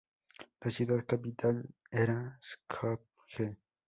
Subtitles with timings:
[0.63, 3.55] La ciudad capital era Skopje.